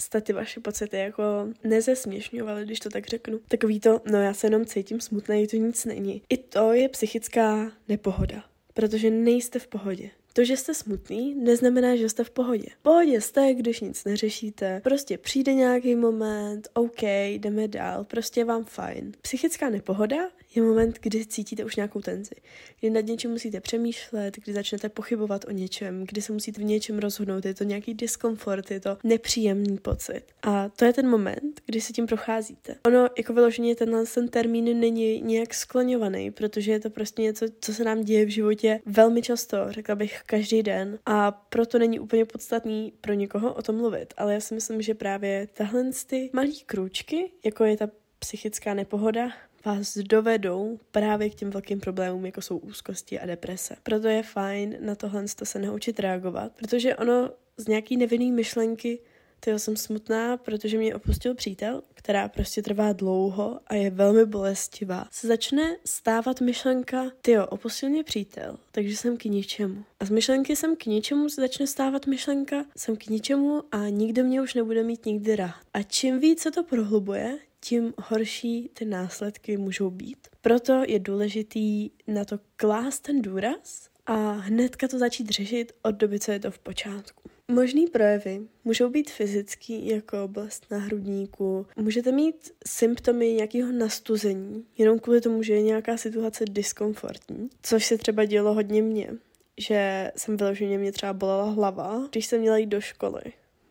jste 0.00 0.20
ty 0.20 0.32
vaše 0.32 0.60
pocity 0.60 0.96
jako 0.96 1.22
nezesměšňovali, 1.64 2.64
když 2.64 2.80
to 2.80 2.90
tak 2.90 3.06
řeknu. 3.06 3.40
Takový 3.48 3.80
to, 3.80 4.00
no 4.10 4.22
já 4.22 4.34
se 4.34 4.46
jenom 4.46 4.66
cítím 4.66 5.00
smutný, 5.00 5.46
to 5.46 5.56
nic 5.56 5.84
není. 5.84 6.22
I 6.28 6.36
to 6.36 6.72
je 6.72 6.88
psychická 6.88 7.72
nepohoda, 7.88 8.44
protože 8.74 9.10
nejste 9.10 9.58
v 9.58 9.66
pohodě. 9.66 10.10
To, 10.36 10.44
že 10.44 10.56
jste 10.56 10.74
smutný, 10.74 11.34
neznamená, 11.34 11.96
že 11.96 12.08
jste 12.08 12.24
v 12.24 12.30
pohodě. 12.30 12.66
V 12.80 12.82
pohodě 12.82 13.20
jste, 13.20 13.54
když 13.54 13.80
nic 13.80 14.04
neřešíte, 14.04 14.80
prostě 14.84 15.18
přijde 15.18 15.54
nějaký 15.54 15.94
moment, 15.94 16.68
OK, 16.72 17.02
jdeme 17.02 17.68
dál, 17.68 18.04
prostě 18.04 18.40
je 18.40 18.44
vám 18.44 18.64
fajn. 18.64 19.12
Psychická 19.22 19.70
nepohoda 19.70 20.16
je 20.54 20.62
moment, 20.62 20.98
kdy 21.00 21.26
cítíte 21.26 21.64
už 21.64 21.76
nějakou 21.76 22.00
tenzi, 22.00 22.34
kdy 22.80 22.90
nad 22.90 23.00
něčím 23.00 23.30
musíte 23.30 23.60
přemýšlet, 23.60 24.36
kdy 24.44 24.52
začnete 24.52 24.88
pochybovat 24.88 25.44
o 25.48 25.50
něčem, 25.50 26.04
kdy 26.08 26.22
se 26.22 26.32
musíte 26.32 26.60
v 26.60 26.64
něčem 26.64 26.98
rozhodnout, 26.98 27.44
je 27.44 27.54
to 27.54 27.64
nějaký 27.64 27.94
diskomfort, 27.94 28.70
je 28.70 28.80
to 28.80 28.98
nepříjemný 29.04 29.78
pocit. 29.78 30.22
A 30.42 30.68
to 30.68 30.84
je 30.84 30.92
ten 30.92 31.08
moment, 31.08 31.60
kdy 31.66 31.80
se 31.80 31.92
tím 31.92 32.06
procházíte. 32.06 32.76
Ono 32.86 33.08
jako 33.18 33.32
vyloženě 33.32 33.76
tenhle 33.76 34.04
ten 34.14 34.28
termín 34.28 34.80
není 34.80 35.20
nějak 35.20 35.54
skloňovaný, 35.54 36.30
protože 36.30 36.72
je 36.72 36.80
to 36.80 36.90
prostě 36.90 37.22
něco, 37.22 37.46
co 37.60 37.74
se 37.74 37.84
nám 37.84 38.04
děje 38.04 38.26
v 38.26 38.28
životě 38.28 38.80
velmi 38.86 39.22
často, 39.22 39.56
řekla 39.68 39.94
bych 39.94 40.23
každý 40.26 40.62
den 40.62 40.98
a 41.06 41.30
proto 41.30 41.78
není 41.78 42.00
úplně 42.00 42.24
podstatný 42.24 42.92
pro 43.00 43.12
někoho 43.12 43.54
o 43.54 43.62
tom 43.62 43.76
mluvit. 43.76 44.14
Ale 44.16 44.34
já 44.34 44.40
si 44.40 44.54
myslím, 44.54 44.82
že 44.82 44.94
právě 44.94 45.48
tahle 45.54 45.84
ty 46.06 46.30
malé 46.32 46.48
krůčky, 46.66 47.30
jako 47.44 47.64
je 47.64 47.76
ta 47.76 47.86
psychická 48.18 48.74
nepohoda, 48.74 49.30
vás 49.64 49.96
dovedou 49.98 50.78
právě 50.90 51.30
k 51.30 51.34
těm 51.34 51.50
velkým 51.50 51.80
problémům, 51.80 52.26
jako 52.26 52.42
jsou 52.42 52.58
úzkosti 52.58 53.20
a 53.20 53.26
deprese. 53.26 53.76
Proto 53.82 54.08
je 54.08 54.22
fajn 54.22 54.76
na 54.80 54.94
tohle 54.94 55.24
se 55.28 55.58
naučit 55.58 56.00
reagovat, 56.00 56.52
protože 56.52 56.96
ono 56.96 57.30
z 57.56 57.66
nějaký 57.66 57.96
nevinný 57.96 58.32
myšlenky 58.32 58.98
ty 59.44 59.58
jsem 59.58 59.76
smutná, 59.76 60.36
protože 60.36 60.78
mě 60.78 60.94
opustil 60.94 61.34
přítel, 61.34 61.82
která 61.94 62.28
prostě 62.28 62.62
trvá 62.62 62.92
dlouho 62.92 63.60
a 63.66 63.74
je 63.74 63.90
velmi 63.90 64.26
bolestivá. 64.26 65.08
Se 65.10 65.26
začne 65.26 65.76
stávat 65.84 66.40
myšlenka, 66.40 67.10
ty 67.20 67.38
opustil 67.38 67.88
mě 67.88 68.04
přítel, 68.04 68.58
takže 68.72 68.96
jsem 68.96 69.16
k 69.16 69.24
ničemu. 69.24 69.84
A 70.00 70.04
z 70.04 70.10
myšlenky 70.10 70.56
jsem 70.56 70.76
k 70.76 70.86
ničemu 70.86 71.28
se 71.28 71.40
začne 71.40 71.66
stávat 71.66 72.06
myšlenka, 72.06 72.64
jsem 72.76 72.96
k 72.96 73.06
ničemu 73.06 73.62
a 73.72 73.88
nikdo 73.88 74.24
mě 74.24 74.42
už 74.42 74.54
nebude 74.54 74.82
mít 74.82 75.06
nikdy 75.06 75.36
rád. 75.36 75.54
A 75.74 75.82
čím 75.82 76.20
víc 76.20 76.40
se 76.40 76.50
to 76.50 76.64
prohlubuje, 76.64 77.38
tím 77.60 77.94
horší 77.98 78.70
ty 78.74 78.84
následky 78.84 79.56
můžou 79.56 79.90
být. 79.90 80.18
Proto 80.40 80.82
je 80.86 80.98
důležitý 80.98 81.90
na 82.06 82.24
to 82.24 82.38
klást 82.56 83.00
ten 83.00 83.22
důraz 83.22 83.88
a 84.06 84.32
hnedka 84.32 84.88
to 84.88 84.98
začít 84.98 85.28
řešit 85.30 85.72
od 85.82 85.94
doby, 85.94 86.20
co 86.20 86.32
je 86.32 86.40
to 86.40 86.50
v 86.50 86.58
počátku. 86.58 87.30
Možný 87.50 87.86
projevy 87.86 88.40
můžou 88.64 88.90
být 88.90 89.10
fyzický, 89.10 89.88
jako 89.88 90.24
oblast 90.24 90.66
na 90.70 90.78
hrudníku. 90.78 91.66
Můžete 91.76 92.12
mít 92.12 92.50
symptomy 92.66 93.32
nějakého 93.32 93.72
nastuzení, 93.72 94.64
jenom 94.78 94.98
kvůli 94.98 95.20
tomu, 95.20 95.42
že 95.42 95.54
je 95.54 95.62
nějaká 95.62 95.96
situace 95.96 96.44
diskomfortní, 96.50 97.50
což 97.62 97.86
se 97.86 97.98
třeba 97.98 98.24
dělo 98.24 98.54
hodně 98.54 98.82
mně, 98.82 99.10
že 99.58 100.12
jsem 100.16 100.36
vyloženě 100.36 100.78
mě 100.78 100.92
třeba 100.92 101.12
bolela 101.12 101.50
hlava, 101.50 102.08
když 102.10 102.26
jsem 102.26 102.40
měla 102.40 102.56
jít 102.56 102.66
do 102.66 102.80
školy. 102.80 103.22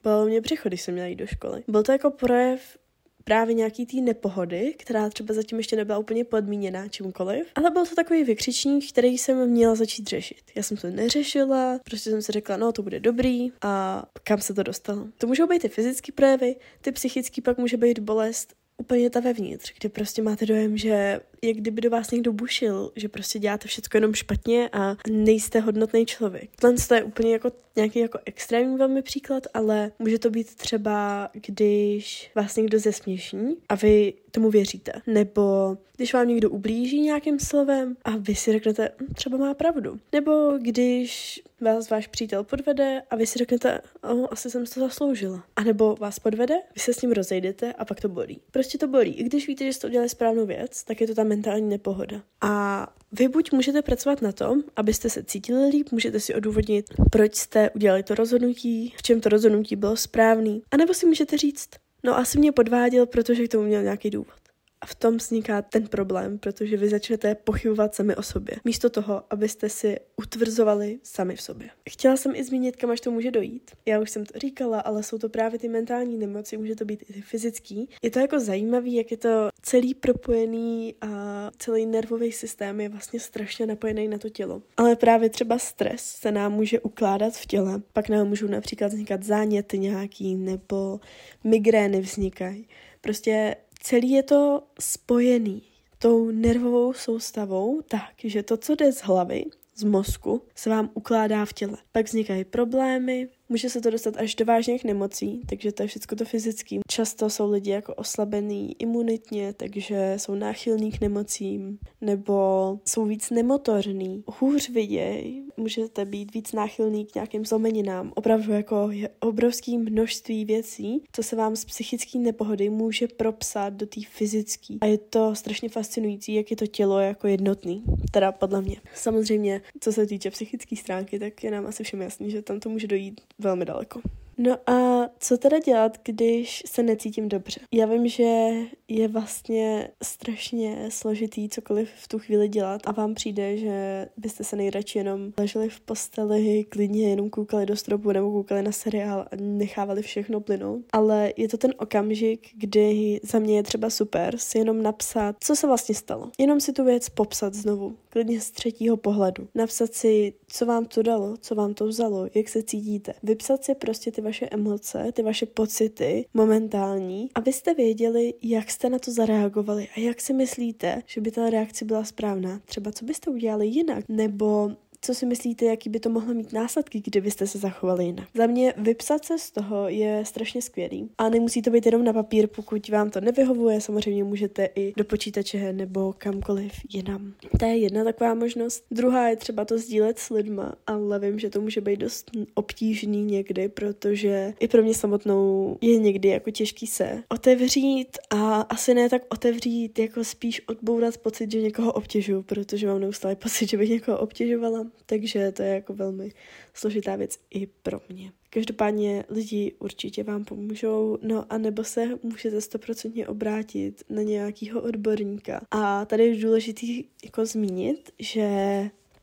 Bolelo 0.04 0.26
mě 0.26 0.42
břicho, 0.42 0.70
když 0.70 0.82
jsem 0.82 0.94
měla 0.94 1.08
jít 1.08 1.16
do 1.16 1.28
školy. 1.28 1.64
Byl 1.68 1.84
to 1.84 1.92
jako 1.92 2.12
projev 2.12 2.78
právě 3.24 3.54
nějaký 3.54 3.86
té 3.86 3.98
nepohody, 3.98 4.74
která 4.78 5.10
třeba 5.10 5.34
zatím 5.34 5.58
ještě 5.58 5.76
nebyla 5.76 5.98
úplně 5.98 6.24
podmíněná 6.24 6.88
čímkoliv, 6.88 7.48
ale 7.56 7.72
byl 7.72 7.86
to 7.86 7.96
takový 7.96 8.24
vykřičník, 8.24 8.90
který 8.90 9.18
jsem 9.18 9.50
měla 9.50 9.76
začít 9.76 10.08
řešit. 10.08 10.42
Já 10.56 10.64
jsem 10.64 10.78
to 10.78 10.90
neřešila, 10.90 11.80
prostě 11.84 12.10
jsem 12.10 12.22
si 12.22 12.32
řekla, 12.32 12.58
no 12.58 12.72
to 12.72 12.84
bude 12.84 13.00
dobrý 13.00 13.52
a 13.62 14.04
kam 14.24 14.42
se 14.42 14.54
to 14.54 14.64
dostalo. 14.64 15.08
To 15.18 15.28
můžou 15.28 15.48
být 15.48 15.62
ty 15.62 15.70
fyzické 15.70 16.12
projevy, 16.12 16.56
ty 16.82 16.92
psychické 16.92 17.42
pak 17.42 17.58
může 17.58 17.78
být 17.78 18.00
bolest 18.00 18.54
úplně 18.78 19.10
ta 19.10 19.20
vevnitř, 19.20 19.74
kdy 19.80 19.90
prostě 19.90 20.22
máte 20.22 20.46
dojem, 20.46 20.78
že 20.78 21.20
jak 21.44 21.58
kdyby 21.58 21.82
do 21.82 21.90
vás 21.90 22.12
někdo 22.12 22.34
bušil, 22.34 22.92
že 22.96 23.10
prostě 23.10 23.40
děláte 23.40 23.68
všechno 23.68 23.98
jenom 23.98 24.14
špatně 24.14 24.70
a 24.74 24.96
nejste 25.10 25.60
hodnotný 25.60 26.06
člověk. 26.06 26.50
Tohle 26.62 26.78
je 26.96 27.04
úplně 27.04 27.32
jako 27.32 27.52
nějaký 27.76 28.00
jako 28.00 28.20
extrémní 28.26 28.78
velmi 28.78 29.02
příklad, 29.02 29.48
ale 29.54 29.92
může 30.00 30.20
to 30.20 30.30
být 30.30 30.56
třeba, 30.56 31.30
když 31.34 32.32
vás 32.36 32.56
někdo 32.56 32.80
zesměšní 32.80 33.56
a 33.70 33.76
vy 33.76 34.14
tomu 34.32 34.50
věříte. 34.50 34.92
Nebo 35.08 35.78
když 35.98 36.14
vám 36.14 36.28
někdo 36.28 36.50
ublíží 36.50 37.02
nějakým 37.02 37.40
slovem 37.40 37.96
a 38.04 38.18
vy 38.18 38.36
si 38.36 38.52
řeknete, 38.52 38.90
hm, 39.02 39.14
třeba 39.14 39.38
má 39.38 39.54
pravdu. 39.54 40.00
Nebo 40.12 40.58
když 40.62 41.42
vás 41.62 41.90
váš 41.90 42.08
přítel 42.08 42.44
podvede 42.44 43.02
a 43.10 43.16
vy 43.16 43.26
si 43.28 43.40
řeknete, 43.40 43.82
oh, 44.04 44.28
asi 44.32 44.50
jsem 44.50 44.66
to 44.66 44.80
zasloužila. 44.80 45.44
A 45.56 45.64
nebo 45.64 45.96
vás 46.00 46.20
podvede, 46.20 46.56
vy 46.76 46.82
se 46.82 46.94
s 46.94 47.02
ním 47.02 47.12
rozejdete 47.12 47.74
a 47.74 47.86
pak 47.86 48.02
to 48.02 48.10
bolí. 48.10 48.40
Prostě 48.52 48.78
to 48.78 48.88
bolí. 48.88 49.12
I 49.12 49.24
když 49.24 49.48
víte, 49.48 49.66
že 49.66 49.74
jste 49.74 49.88
udělali 49.88 50.10
správnou 50.10 50.46
věc, 50.46 50.84
tak 50.84 51.02
je 51.02 51.08
to 51.08 51.16
tam 51.16 51.30
mentální 51.36 51.70
nepohoda. 51.70 52.22
A 52.42 52.88
vy 53.12 53.28
buď 53.28 53.52
můžete 53.52 53.82
pracovat 53.82 54.22
na 54.22 54.32
tom, 54.32 54.64
abyste 54.76 55.10
se 55.10 55.24
cítili 55.24 55.70
líp, 55.70 55.92
můžete 55.92 56.20
si 56.20 56.36
odůvodnit, 56.36 56.86
proč 57.12 57.36
jste 57.36 57.70
udělali 57.70 58.04
to 58.04 58.16
rozhodnutí, 58.16 58.94
v 58.98 59.02
čem 59.02 59.22
to 59.22 59.30
rozhodnutí 59.30 59.76
bylo 59.76 59.98
správný, 59.98 60.62
anebo 60.72 60.94
si 60.94 61.06
můžete 61.06 61.38
říct, 61.38 61.70
no 62.04 62.18
asi 62.18 62.40
mě 62.40 62.52
podváděl, 62.52 63.06
protože 63.06 63.48
k 63.48 63.52
tomu 63.52 63.64
měl 63.64 63.84
nějaký 63.84 64.10
důvod. 64.10 64.43
A 64.84 64.86
v 64.86 64.96
tom 64.96 65.18
vzniká 65.18 65.62
ten 65.62 65.88
problém, 65.88 66.38
protože 66.38 66.78
vy 66.78 66.90
začnete 66.90 67.36
pochybovat 67.36 67.96
sami 67.96 68.16
o 68.16 68.24
sobě, 68.24 68.56
místo 68.66 68.90
toho, 68.90 69.24
abyste 69.30 69.70
si 69.70 69.98
utvrzovali 70.18 71.00
sami 71.04 71.36
v 71.36 71.42
sobě. 71.42 71.70
Chtěla 71.90 72.18
jsem 72.18 72.36
i 72.36 72.44
zmínit, 72.44 72.76
kam 72.76 72.92
až 72.92 73.02
to 73.02 73.12
může 73.12 73.32
dojít. 73.32 73.72
Já 73.86 74.00
už 74.00 74.10
jsem 74.10 74.26
to 74.26 74.40
říkala, 74.40 74.80
ale 74.80 75.04
jsou 75.04 75.18
to 75.18 75.30
právě 75.30 75.60
ty 75.60 75.68
mentální 75.68 76.18
nemoci, 76.18 76.58
může 76.58 76.76
to 76.76 76.86
být 76.86 77.04
i 77.10 77.14
ty 77.14 77.22
fyzický. 77.22 77.90
Je 78.02 78.12
to 78.12 78.20
jako 78.20 78.40
zajímavý, 78.40 78.94
jak 78.94 79.12
je 79.12 79.18
to 79.18 79.50
celý 79.62 79.94
propojený 79.94 80.96
a 81.02 81.52
celý 81.58 81.86
nervový 81.86 82.32
systém 82.32 82.82
je 82.82 82.90
vlastně 82.90 83.20
strašně 83.20 83.66
napojený 83.66 84.08
na 84.08 84.18
to 84.18 84.30
tělo. 84.30 84.62
Ale 84.78 84.96
právě 84.96 85.30
třeba 85.30 85.58
stres 85.58 86.02
se 86.02 86.32
nám 86.32 86.54
může 86.54 86.80
ukládat 86.80 87.34
v 87.34 87.46
těle. 87.46 87.82
Pak 87.94 88.10
nám 88.10 88.28
můžou 88.28 88.48
například 88.48 88.88
vznikat 88.88 89.24
záněty 89.24 89.80
nějaký 89.80 90.36
nebo 90.36 91.00
migrény 91.44 92.02
vznikají. 92.02 92.68
Prostě 93.02 93.56
celý 93.84 94.12
je 94.12 94.24
to 94.24 94.64
spojený 94.80 95.62
tou 96.00 96.32
nervovou 96.32 96.94
soustavou 96.94 97.82
tak, 97.82 98.14
že 98.24 98.44
to, 98.44 98.58
co 98.58 98.76
jde 98.76 98.92
z 98.92 99.02
hlavy, 99.02 99.46
z 99.76 99.84
mozku, 99.84 100.42
se 100.56 100.70
vám 100.70 100.90
ukládá 100.94 101.46
v 101.46 101.54
těle. 101.54 101.78
Pak 101.92 102.06
vznikají 102.06 102.44
problémy, 102.44 103.30
Může 103.54 103.70
se 103.70 103.82
to 103.82 103.90
dostat 103.90 104.18
až 104.18 104.36
do 104.36 104.46
vážných 104.46 104.84
nemocí, 104.84 105.42
takže 105.50 105.72
to 105.72 105.84
je 105.84 105.88
všechno 105.88 106.18
to 106.18 106.26
fyzický. 106.26 106.80
Často 106.88 107.30
jsou 107.30 107.52
lidi 107.52 107.72
jako 107.72 107.94
oslabený 107.94 108.76
imunitně, 108.80 109.54
takže 109.54 110.14
jsou 110.18 110.36
náchylní 110.36 110.92
k 110.92 111.02
nemocím, 111.02 111.80
nebo 112.02 112.80
jsou 112.86 113.06
víc 113.06 113.30
nemotorní, 113.30 114.24
hůř 114.28 114.70
viděj, 114.70 115.44
můžete 115.58 116.06
být 116.06 116.34
víc 116.34 116.52
náchylný 116.52 117.06
k 117.06 117.16
nějakým 117.16 117.46
zlomeninám. 117.46 118.12
Opravdu 118.16 118.52
jako 118.52 118.88
je 118.92 119.10
obrovské 119.20 119.78
množství 119.78 120.46
věcí, 120.46 121.04
co 121.12 121.24
se 121.24 121.36
vám 121.36 121.56
z 121.56 121.66
psychické 121.66 122.20
nepohody 122.20 122.70
může 122.70 123.08
propsat 123.08 123.74
do 123.74 123.86
té 123.86 124.02
fyzické. 124.10 124.76
A 124.82 124.86
je 124.86 124.98
to 124.98 125.36
strašně 125.36 125.70
fascinující, 125.70 126.34
jak 126.34 126.52
je 126.52 126.58
to 126.58 126.68
tělo 126.68 127.00
jako 127.00 127.28
jednotný. 127.28 127.84
Teda 128.12 128.32
podle 128.32 128.62
mě. 128.62 128.82
Samozřejmě, 128.96 129.62
co 129.80 129.94
se 129.94 130.06
týče 130.06 130.32
psychické 130.32 130.76
stránky, 130.76 131.20
tak 131.20 131.44
je 131.44 131.52
nám 131.52 131.66
asi 131.66 131.84
všem 131.84 132.02
jasný, 132.02 132.32
že 132.32 132.42
tam 132.42 132.60
to 132.60 132.70
může 132.70 132.88
dojít 132.88 133.22
velmi 133.44 133.68
daleko. 133.68 134.02
No 134.38 134.70
a 134.70 135.10
co 135.20 135.38
teda 135.38 135.60
dělat, 135.60 135.98
když 136.04 136.64
se 136.66 136.84
necítím 136.84 137.30
dobře? 137.30 137.62
Já 137.72 137.86
vím, 137.86 138.08
že 138.08 138.50
je 138.88 139.08
vlastně 139.08 139.90
strašně 140.04 140.88
složitý 140.90 141.50
cokoliv 141.50 141.90
v 141.96 142.08
tu 142.08 142.20
chvíli 142.20 142.48
dělat 142.48 142.82
a 142.86 142.92
vám 142.92 143.14
přijde, 143.14 143.58
že 143.58 144.08
byste 144.18 144.44
se 144.44 144.56
nejradši 144.56 144.98
jenom 144.98 145.34
leželi 145.38 145.70
v 145.70 145.80
posteli, 145.80 146.66
klidně 146.70 147.10
jenom 147.10 147.30
koukali 147.30 147.66
do 147.66 147.76
stropu 147.76 148.12
nebo 148.12 148.32
koukali 148.32 148.62
na 148.62 148.72
seriál 148.72 149.20
a 149.20 149.36
nechávali 149.36 150.02
všechno 150.02 150.42
plynout. 150.42 150.82
Ale 150.94 151.34
je 151.38 151.48
to 151.48 151.58
ten 151.58 151.74
okamžik, 151.78 152.48
kdy 152.54 153.20
za 153.24 153.40
mě 153.40 153.56
je 153.56 153.64
třeba 153.64 153.90
super 153.90 154.38
si 154.38 154.58
jenom 154.58 154.84
napsat, 154.84 155.36
co 155.40 155.56
se 155.56 155.68
vlastně 155.68 155.96
stalo. 155.96 156.30
Jenom 156.40 156.60
si 156.60 156.74
tu 156.74 156.84
věc 156.84 157.10
popsat 157.10 157.54
znovu, 157.54 157.96
klidně 158.10 158.42
z 158.42 158.52
třetího 158.52 158.98
pohledu. 158.98 159.48
Napsat 159.56 159.94
si, 159.94 160.34
co 160.48 160.66
vám 160.66 160.86
to 160.86 161.02
dalo, 161.02 161.38
co 161.42 161.56
vám 161.56 161.74
to 161.74 161.88
vzalo, 161.88 162.28
jak 162.34 162.50
se 162.50 162.64
cítíte. 162.64 163.14
Vypsat 163.24 163.64
si 163.64 163.76
prostě 163.76 164.12
ty 164.12 164.22
vaše 164.24 164.48
emoce, 164.52 165.12
ty 165.14 165.22
vaše 165.22 165.46
pocity 165.46 166.26
momentální, 166.34 167.30
abyste 167.36 167.74
věděli, 167.74 168.34
jak 168.42 168.72
jste 168.72 168.90
na 168.90 169.00
to 169.00 169.12
zareagovali 169.12 169.88
a 169.98 170.00
jak 170.00 170.22
si 170.22 170.34
myslíte, 170.34 171.04
že 171.06 171.22
by 171.22 171.32
ta 171.32 171.50
reakce 171.50 171.86
byla 171.86 172.04
správná. 172.04 172.60
Třeba 172.66 172.92
co 172.92 173.06
byste 173.06 173.32
udělali 173.32 173.68
jinak, 173.68 174.06
nebo 174.10 174.72
co 175.06 175.14
si 175.14 175.26
myslíte, 175.26 175.66
jaký 175.66 175.90
by 175.90 176.00
to 176.00 176.10
mohlo 176.10 176.34
mít 176.34 176.54
následky, 176.54 177.02
kdybyste 177.06 177.48
se 177.48 177.58
zachovali 177.58 178.06
jinak. 178.06 178.28
Za 178.36 178.48
mě 178.48 178.74
vypsat 178.78 179.26
se 179.26 179.38
z 179.38 179.52
toho 179.52 179.90
je 179.90 180.24
strašně 180.26 180.62
skvělý. 180.62 181.10
A 181.18 181.30
nemusí 181.30 181.62
to 181.62 181.70
být 181.70 181.86
jenom 181.86 182.04
na 182.04 182.14
papír, 182.14 182.48
pokud 182.48 182.90
vám 182.90 183.10
to 183.10 183.22
nevyhovuje, 183.22 183.82
samozřejmě 183.82 184.24
můžete 184.24 184.70
i 184.76 184.94
do 184.98 185.04
počítače 185.04 185.74
nebo 185.74 186.14
kamkoliv 186.18 186.72
jinam. 186.94 187.34
To 187.60 187.66
je 187.66 187.78
jedna 187.78 188.04
taková 188.04 188.34
možnost. 188.34 188.84
Druhá 188.92 189.28
je 189.30 189.36
třeba 189.36 189.66
to 189.66 189.78
sdílet 189.78 190.20
s 190.20 190.30
lidma, 190.30 190.76
ale 190.88 191.20
vím, 191.20 191.40
že 191.40 191.50
to 191.50 191.62
může 191.62 191.82
být 191.82 192.00
dost 192.00 192.32
obtížný 192.54 193.24
někdy, 193.24 193.70
protože 193.70 194.54
i 194.60 194.68
pro 194.68 194.84
mě 194.84 194.94
samotnou 194.94 195.78
je 195.82 195.98
někdy 195.98 196.30
jako 196.30 196.52
těžký 196.52 196.88
se 196.88 197.24
otevřít 197.30 198.18
a 198.30 198.62
asi 198.62 198.94
ne 198.94 199.10
tak 199.10 199.22
otevřít, 199.30 200.00
jako 200.00 200.24
spíš 200.24 200.62
odbourat 200.68 201.18
pocit, 201.18 201.52
že 201.52 201.62
někoho 201.62 201.94
obtěžuju, 201.94 202.42
protože 202.42 202.88
mám 202.88 203.00
neustále 203.00 203.36
pocit, 203.36 203.70
že 203.70 203.78
bych 203.78 203.90
někoho 203.90 204.20
obtěžovala 204.20 204.93
takže 205.06 205.52
to 205.52 205.62
je 205.62 205.70
jako 205.70 205.94
velmi 205.94 206.32
složitá 206.74 207.16
věc 207.16 207.40
i 207.50 207.68
pro 207.68 208.02
mě. 208.10 208.32
Každopádně 208.50 209.24
lidi 209.30 209.76
určitě 209.80 210.24
vám 210.24 210.46
pomůžou, 210.46 211.18
no 211.22 211.46
a 211.50 211.58
nebo 211.58 211.84
se 211.84 212.10
můžete 212.24 212.62
stoprocentně 212.62 213.28
obrátit 213.28 214.04
na 214.10 214.22
nějakého 214.22 214.82
odborníka. 214.82 215.62
A 215.72 216.06
tady 216.06 216.26
je 216.26 216.42
důležitý 216.42 217.04
jako 217.24 217.46
zmínit, 217.46 218.12
že 218.20 218.50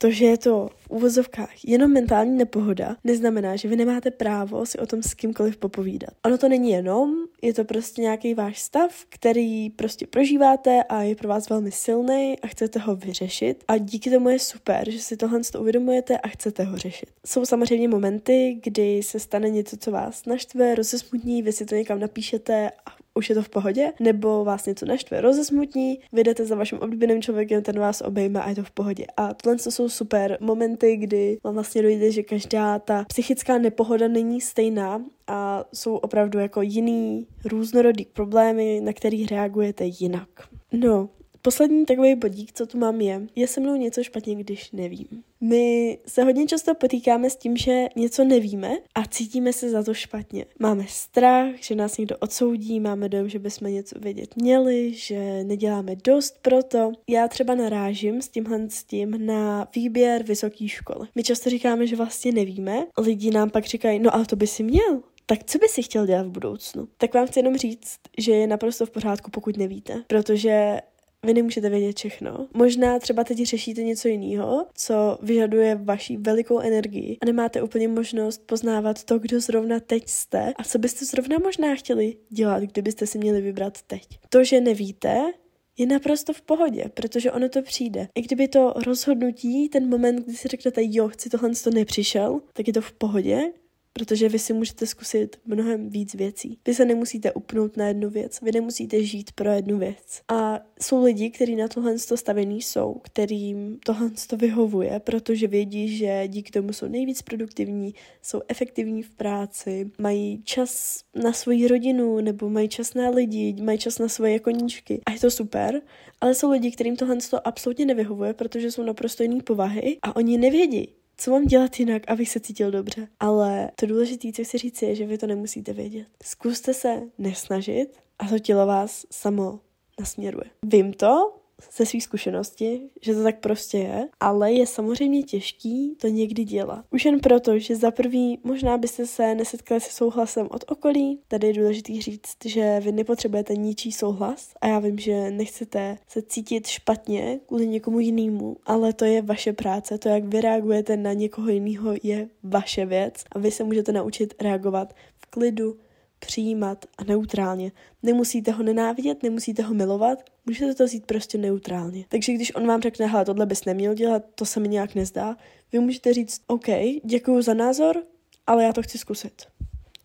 to, 0.03 0.11
že 0.11 0.25
je 0.25 0.39
to 0.39 0.69
v 0.77 0.91
úvozovkách 0.91 1.65
jenom 1.65 1.93
mentální 1.93 2.39
nepohoda, 2.39 2.97
neznamená, 3.05 3.57
že 3.57 3.69
vy 3.69 3.77
nemáte 3.77 4.11
právo 4.11 4.67
si 4.67 4.79
o 4.79 4.87
tom 4.87 5.03
s 5.03 5.15
kýmkoliv 5.15 5.57
popovídat. 5.57 6.11
Ono 6.25 6.39
to 6.39 6.49
není 6.49 6.71
jenom, 6.71 7.15
je 7.43 7.55
to 7.55 7.65
prostě 7.65 8.03
nějaký 8.03 8.35
váš 8.35 8.59
stav, 8.61 9.05
který 9.09 9.71
prostě 9.71 10.07
prožíváte 10.07 10.83
a 10.83 11.03
je 11.03 11.15
pro 11.15 11.29
vás 11.29 11.49
velmi 11.49 11.73
silný 11.73 12.37
a 12.43 12.47
chcete 12.47 12.79
ho 12.79 12.97
vyřešit. 12.97 13.65
A 13.69 13.79
díky 13.79 14.11
tomu 14.11 14.29
je 14.29 14.39
super, 14.39 14.91
že 14.91 14.99
si 14.99 15.17
tohle 15.17 15.41
uvědomujete 15.59 16.19
a 16.19 16.29
chcete 16.29 16.65
ho 16.65 16.77
řešit. 16.77 17.11
Jsou 17.27 17.45
samozřejmě 17.45 17.89
momenty, 17.89 18.61
kdy 18.63 19.03
se 19.03 19.21
stane 19.21 19.51
něco, 19.51 19.77
co 19.77 19.91
vás 19.91 20.27
naštve, 20.27 20.75
rozesmutní, 20.75 21.43
vy 21.43 21.53
si 21.53 21.67
to 21.67 21.75
někam 21.75 22.01
napíšete 22.01 22.71
a 22.87 23.00
už 23.15 23.29
je 23.29 23.35
to 23.35 23.43
v 23.43 23.49
pohodě, 23.49 23.93
nebo 24.01 24.45
vás 24.45 24.67
něco 24.67 24.87
naštve, 24.87 25.21
rozesmutní, 25.21 26.01
vyjdete 26.13 26.47
za 26.47 26.55
vaším 26.55 26.79
oblíbeným 26.79 27.23
člověkem, 27.23 27.63
ten 27.63 27.79
vás 27.79 28.01
obejme 28.01 28.43
a 28.43 28.49
je 28.49 28.55
to 28.55 28.63
v 28.63 28.71
pohodě. 28.71 29.07
A 29.17 29.35
tohle 29.35 29.59
jsou 29.59 29.89
super 29.89 30.39
momenty, 30.41 30.97
kdy 30.97 31.39
vám 31.45 31.55
vlastně 31.55 31.83
dojde, 31.83 32.11
že 32.13 32.23
každá 32.23 32.79
ta 32.79 33.05
psychická 33.09 33.59
nepohoda 33.59 34.09
není 34.09 34.41
stejná 34.41 35.05
a 35.27 35.65
jsou 35.73 35.97
opravdu 35.97 36.39
jako 36.39 36.63
jiný 36.63 37.27
různorodý 37.45 38.05
problémy, 38.05 38.81
na 38.81 38.93
který 38.93 39.27
reagujete 39.27 39.85
jinak. 39.85 40.29
No, 40.73 41.09
Poslední 41.43 41.87
takový 41.87 42.15
bodík, 42.15 42.53
co 42.53 42.67
tu 42.67 42.79
mám, 42.79 43.01
je, 43.01 43.27
je 43.37 43.47
se 43.47 43.61
mnou 43.61 43.77
něco 43.77 44.03
špatně, 44.03 44.35
když 44.35 44.73
nevím. 44.73 45.07
My 45.41 45.99
se 46.07 46.23
hodně 46.23 46.47
často 46.47 46.75
potýkáme 46.75 47.31
s 47.31 47.37
tím, 47.37 47.57
že 47.57 47.87
něco 47.97 48.25
nevíme 48.25 48.71
a 48.95 49.07
cítíme 49.07 49.53
se 49.53 49.71
za 49.71 49.83
to 49.83 49.95
špatně. 49.95 50.47
Máme 50.59 50.85
strach, 50.89 51.55
že 51.61 51.75
nás 51.75 51.99
někdo 51.99 52.17
odsoudí, 52.19 52.81
máme 52.81 53.09
dojem, 53.09 53.29
že 53.29 53.39
bychom 53.39 53.73
něco 53.73 53.99
vědět 53.99 54.37
měli, 54.37 54.95
že 54.95 55.45
neděláme 55.45 55.97
dost 55.97 56.39
pro 56.43 56.63
to. 56.63 56.93
Já 57.09 57.29
třeba 57.29 57.55
narážím 57.55 58.23
s 58.23 58.29
tímhle 58.29 58.71
s 58.71 58.85
tím 58.85 59.27
na 59.27 59.69
výběr 59.75 60.23
vysoké 60.23 60.69
školy. 60.69 61.09
My 61.15 61.23
často 61.23 61.51
říkáme, 61.51 61.87
že 61.87 61.97
vlastně 61.97 62.33
nevíme, 62.33 62.87
lidi 62.99 63.31
nám 63.31 63.51
pak 63.51 63.65
říkají, 63.65 63.99
no 63.99 64.15
ale 64.15 64.27
to 64.27 64.37
by 64.37 64.47
si 64.47 64.63
měl, 64.63 65.03
tak 65.27 65.45
co 65.45 65.59
by 65.59 65.69
si 65.69 65.83
chtěl 65.83 66.07
dělat 66.07 66.27
v 66.27 66.31
budoucnu? 66.31 66.89
Tak 66.97 67.15
vám 67.15 67.27
chci 67.27 67.39
jenom 67.39 67.57
říct, 67.57 67.99
že 68.19 68.33
je 68.33 68.47
naprosto 68.47 68.87
v 68.87 68.91
pořádku, 68.91 69.31
pokud 69.31 69.57
nevíte, 69.57 70.05
protože 70.07 70.81
vy 71.27 71.35
nemůžete 71.35 71.71
vědět 71.71 71.99
všechno. 71.99 72.49
Možná 72.55 72.99
třeba 72.99 73.25
teď 73.25 73.39
řešíte 73.43 73.83
něco 73.83 74.09
jiného, 74.09 74.67
co 74.75 75.19
vyžaduje 75.23 75.75
vaší 75.75 76.17
velikou 76.17 76.61
energii 76.61 77.19
a 77.23 77.27
nemáte 77.27 77.63
úplně 77.63 77.89
možnost 77.89 78.43
poznávat 78.47 79.05
to, 79.05 79.19
kdo 79.19 79.41
zrovna 79.41 79.81
teď 79.81 80.09
jste 80.09 80.53
a 80.57 80.65
co 80.65 80.79
byste 80.79 81.05
zrovna 81.05 81.37
možná 81.39 81.75
chtěli 81.75 82.17
dělat, 82.29 82.63
kdybyste 82.63 83.07
si 83.07 83.19
měli 83.19 83.41
vybrat 83.41 83.83
teď. 83.83 84.03
To, 84.29 84.45
že 84.45 84.61
nevíte, 84.61 85.33
je 85.79 85.87
naprosto 85.87 86.33
v 86.33 86.43
pohodě, 86.43 86.85
protože 86.95 87.33
ono 87.33 87.49
to 87.49 87.63
přijde. 87.63 88.09
I 88.15 88.23
kdyby 88.23 88.49
to 88.49 88.75
rozhodnutí, 88.87 89.69
ten 89.69 89.89
moment, 89.89 90.25
kdy 90.25 90.37
si 90.37 90.49
řeknete, 90.49 90.81
jo, 90.85 91.09
chci 91.09 91.31
tohle, 91.31 91.51
to 91.65 91.71
nepřišel, 91.71 92.41
tak 92.53 92.67
je 92.67 92.73
to 92.73 92.81
v 92.81 92.93
pohodě, 92.93 93.53
protože 93.93 94.29
vy 94.29 94.39
si 94.39 94.53
můžete 94.53 94.87
zkusit 94.87 95.37
mnohem 95.47 95.91
víc 95.91 96.15
věcí. 96.15 96.59
Vy 96.67 96.75
se 96.75 96.85
nemusíte 96.85 97.33
upnout 97.33 97.77
na 97.77 97.89
jednu 97.89 98.11
věc, 98.11 98.41
vy 98.43 98.53
nemusíte 98.53 99.05
žít 99.05 99.33
pro 99.33 99.51
jednu 99.51 99.79
věc. 99.79 100.21
A 100.29 100.61
jsou 100.81 101.05
lidi, 101.05 101.31
kteří 101.31 101.57
na 101.57 101.69
tohle 101.69 101.99
stavený 101.99 102.63
jsou, 102.63 102.95
kterým 103.03 103.79
tohle 103.85 104.11
to 104.27 104.37
vyhovuje, 104.37 105.01
protože 105.01 105.47
vědí, 105.47 105.97
že 105.97 106.29
díky 106.29 106.51
tomu 106.51 106.73
jsou 106.73 106.87
nejvíc 106.87 107.23
produktivní, 107.23 107.95
jsou 108.23 108.41
efektivní 108.49 109.03
v 109.03 109.11
práci, 109.11 109.91
mají 109.99 110.43
čas 110.45 111.01
na 111.15 111.33
svoji 111.33 111.69
rodinu, 111.69 112.21
nebo 112.21 112.51
mají 112.51 112.69
čas 112.69 112.95
na 112.95 113.11
lidi, 113.11 113.57
mají 113.63 113.79
čas 113.79 113.99
na 113.99 114.09
svoje 114.09 114.39
koníčky. 114.39 115.01
A 115.07 115.13
je 115.13 115.21
to 115.21 115.31
super, 115.31 115.83
ale 116.21 116.35
jsou 116.35 116.51
lidi, 116.51 116.71
kterým 116.71 116.97
tohle 116.97 117.17
to 117.31 117.47
absolutně 117.49 117.85
nevyhovuje, 117.85 118.35
protože 118.35 118.71
jsou 118.71 118.83
naprosto 118.83 119.23
jiný 119.23 119.41
povahy 119.41 119.99
a 120.03 120.17
oni 120.17 120.39
nevědí, 120.39 120.89
co 121.21 121.31
mám 121.31 121.45
dělat 121.45 121.81
jinak, 121.81 122.11
abych 122.11 122.31
se 122.31 122.41
cítil 122.41 122.71
dobře. 122.71 123.09
Ale 123.21 123.71
to 123.77 123.87
důležité, 123.87 124.33
co 124.33 124.45
chci 124.45 124.59
říct, 124.59 124.83
je, 124.83 124.95
že 124.95 125.07
vy 125.07 125.19
to 125.19 125.27
nemusíte 125.27 125.73
vědět. 125.73 126.07
Zkuste 126.23 126.75
se 126.75 127.03
nesnažit 127.19 127.99
a 128.19 128.27
to 128.29 128.39
tělo 128.39 128.67
vás 128.67 129.07
samo 129.11 129.61
nasměruje. 130.01 130.51
Vím 130.63 130.93
to, 130.93 131.40
ze 131.77 131.87
své 131.87 132.01
zkušenosti, 132.01 132.81
že 133.01 133.15
to 133.15 133.23
tak 133.23 133.41
prostě 133.41 133.79
je, 133.79 134.09
ale 134.21 134.53
je 134.53 134.67
samozřejmě 134.67 135.23
těžký 135.23 135.97
to 136.01 136.09
někdy 136.09 136.45
dělat. 136.45 136.85
Už 136.91 137.05
jen 137.05 137.21
proto, 137.21 137.59
že 137.59 137.77
za 137.77 137.91
prvý 137.91 138.39
možná 138.45 138.79
byste 138.79 139.07
se 139.07 139.35
nesetkali 139.35 139.81
se 139.81 139.93
souhlasem 139.93 140.49
od 140.51 140.65
okolí, 140.69 141.21
tady 141.29 141.47
je 141.47 141.53
důležité 141.53 142.01
říct, 142.01 142.37
že 142.45 142.81
vy 142.81 142.93
nepotřebujete 142.93 143.57
ničí 143.57 143.93
souhlas 143.93 144.53
a 144.61 144.67
já 144.67 144.79
vím, 144.79 144.99
že 144.99 145.31
nechcete 145.31 145.99
se 146.09 146.23
cítit 146.23 146.67
špatně 146.67 147.41
kvůli 147.47 147.67
někomu 147.67 148.01
jinému, 148.01 148.57
ale 148.67 148.93
to 148.93 149.05
je 149.05 149.23
vaše 149.23 149.53
práce, 149.53 149.99
to, 149.99 150.09
jak 150.09 150.25
vy 150.25 150.41
reagujete 150.41 150.97
na 150.97 151.13
někoho 151.13 151.49
jiného, 151.49 151.95
je 152.03 152.29
vaše 152.43 152.87
věc 152.87 153.15
a 153.33 153.39
vy 153.39 153.51
se 153.51 153.65
můžete 153.65 153.93
naučit 153.93 154.35
reagovat 154.41 154.95
v 155.17 155.27
klidu, 155.27 155.77
přijímat 156.21 156.85
a 156.99 157.05
neutrálně. 157.05 157.73
Nemusíte 158.03 158.53
ho 158.53 158.63
nenávidět, 158.63 159.23
nemusíte 159.23 159.63
ho 159.63 159.75
milovat, 159.75 160.19
můžete 160.51 160.75
to 160.75 160.85
vzít 160.85 161.07
prostě 161.07 161.39
neutrálně. 161.39 162.05
Takže 162.09 162.33
když 162.33 162.55
on 162.55 162.67
vám 162.67 162.81
řekne, 162.81 163.07
hele, 163.07 163.25
tohle 163.25 163.47
bys 163.47 163.65
neměl 163.65 163.95
dělat, 163.95 164.23
to 164.35 164.45
se 164.45 164.61
mi 164.61 164.69
nějak 164.69 164.95
nezdá, 164.95 165.37
vy 165.73 165.79
můžete 165.79 166.15
říct, 166.15 166.43
OK, 166.47 166.67
děkuji 167.05 167.43
za 167.43 167.55
názor, 167.55 168.03
ale 168.47 168.65
já 168.65 168.73
to 168.73 168.83
chci 168.83 168.99
zkusit. 168.99 169.43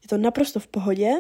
Je 0.02 0.08
to 0.10 0.18
naprosto 0.18 0.60
v 0.60 0.68
pohodě, 0.68 1.14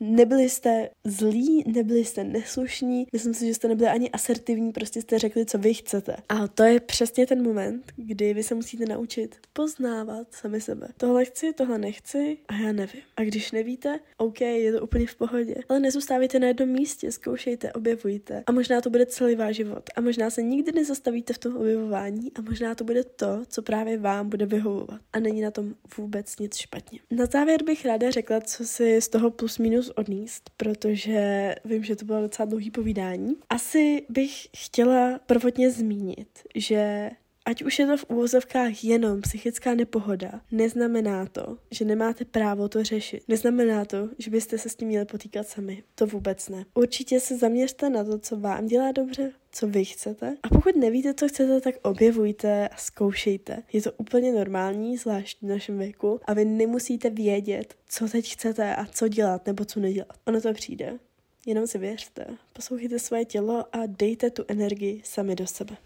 Nebyli 0.00 0.48
jste 0.48 0.90
zlí, 1.04 1.64
nebyli 1.66 2.04
jste 2.04 2.24
neslušní, 2.24 3.06
myslím 3.12 3.34
si, 3.34 3.46
že 3.46 3.54
jste 3.54 3.68
nebyli 3.68 3.88
ani 3.90 4.10
asertivní, 4.10 4.72
prostě 4.72 5.00
jste 5.00 5.18
řekli, 5.18 5.46
co 5.46 5.58
vy 5.58 5.74
chcete. 5.74 6.16
A 6.28 6.48
to 6.48 6.62
je 6.62 6.80
přesně 6.80 7.26
ten 7.26 7.42
moment, 7.42 7.92
kdy 7.96 8.34
vy 8.34 8.42
se 8.42 8.54
musíte 8.54 8.86
naučit 8.86 9.36
poznávat 9.52 10.34
sami 10.34 10.60
sebe. 10.60 10.88
Tohle 10.96 11.24
chci, 11.24 11.52
tohle 11.52 11.78
nechci 11.78 12.38
a 12.48 12.54
já 12.54 12.72
nevím. 12.72 13.02
A 13.16 13.22
když 13.22 13.52
nevíte, 13.52 14.00
OK, 14.16 14.40
je 14.40 14.72
to 14.72 14.82
úplně 14.82 15.06
v 15.06 15.14
pohodě. 15.14 15.54
Ale 15.68 15.80
nezůstávejte 15.80 16.38
na 16.38 16.46
jednom 16.46 16.68
místě, 16.68 17.12
zkoušejte, 17.12 17.72
objevujte. 17.72 18.42
A 18.46 18.52
možná 18.52 18.80
to 18.80 18.90
bude 18.90 19.06
celý 19.06 19.34
váš 19.34 19.56
život. 19.56 19.90
A 19.96 20.00
možná 20.00 20.30
se 20.30 20.42
nikdy 20.42 20.72
nezastavíte 20.72 21.32
v 21.32 21.38
tom 21.38 21.56
objevování 21.56 22.32
a 22.34 22.42
možná 22.42 22.74
to 22.74 22.84
bude 22.84 23.04
to, 23.04 23.42
co 23.48 23.62
právě 23.62 23.98
vám 23.98 24.28
bude 24.28 24.46
vyhovovat. 24.46 25.00
A 25.12 25.20
není 25.20 25.40
na 25.40 25.50
tom 25.50 25.74
vůbec 25.96 26.38
nic 26.38 26.56
špatně. 26.56 26.98
Na 27.10 27.26
závěr 27.26 27.62
bych 27.62 27.84
ráda 27.84 28.10
řekla, 28.10 28.40
co 28.40 28.64
si 28.64 29.00
z 29.00 29.08
toho 29.08 29.30
plus 29.30 29.58
minus 29.58 29.85
zkus 29.86 29.92
odníst, 29.96 30.50
protože 30.56 31.54
vím, 31.64 31.84
že 31.84 31.96
to 31.96 32.04
bylo 32.04 32.20
docela 32.20 32.46
dlouhý 32.46 32.70
povídání. 32.70 33.36
Asi 33.48 34.06
bych 34.08 34.46
chtěla 34.56 35.20
prvotně 35.26 35.70
zmínit, 35.70 36.28
že 36.54 37.10
Ať 37.46 37.62
už 37.62 37.78
je 37.78 37.86
to 37.86 37.96
v 37.96 38.04
úvozovkách 38.08 38.84
jenom 38.84 39.20
psychická 39.20 39.74
nepohoda, 39.74 40.40
neznamená 40.50 41.26
to, 41.26 41.58
že 41.70 41.84
nemáte 41.84 42.24
právo 42.24 42.68
to 42.68 42.84
řešit. 42.84 43.22
Neznamená 43.28 43.84
to, 43.84 44.08
že 44.18 44.30
byste 44.30 44.58
se 44.58 44.68
s 44.68 44.76
tím 44.76 44.88
měli 44.88 45.04
potýkat 45.04 45.48
sami. 45.48 45.82
To 45.94 46.06
vůbec 46.06 46.48
ne. 46.48 46.64
Určitě 46.74 47.20
se 47.20 47.36
zaměřte 47.36 47.90
na 47.90 48.04
to, 48.04 48.18
co 48.18 48.36
vám 48.36 48.66
dělá 48.66 48.92
dobře, 48.92 49.32
co 49.52 49.66
vy 49.66 49.84
chcete. 49.84 50.36
A 50.42 50.48
pokud 50.48 50.76
nevíte, 50.76 51.14
co 51.14 51.28
chcete, 51.28 51.60
tak 51.60 51.74
objevujte 51.82 52.68
a 52.68 52.76
zkoušejte. 52.76 53.62
Je 53.72 53.82
to 53.82 53.92
úplně 53.92 54.32
normální, 54.32 54.96
zvlášť 54.96 55.42
v 55.42 55.46
našem 55.46 55.78
věku, 55.78 56.20
a 56.24 56.34
vy 56.34 56.44
nemusíte 56.44 57.10
vědět, 57.10 57.74
co 57.88 58.08
teď 58.08 58.32
chcete 58.32 58.76
a 58.76 58.86
co 58.86 59.08
dělat 59.08 59.46
nebo 59.46 59.64
co 59.64 59.80
nedělat. 59.80 60.18
Ono 60.24 60.40
to 60.40 60.52
přijde. 60.52 60.98
Jenom 61.46 61.66
si 61.66 61.78
věřte, 61.78 62.26
poslouchejte 62.52 62.98
svoje 62.98 63.24
tělo 63.24 63.64
a 63.72 63.78
dejte 63.86 64.30
tu 64.30 64.44
energii 64.48 65.02
sami 65.04 65.36
do 65.36 65.46
sebe. 65.46 65.76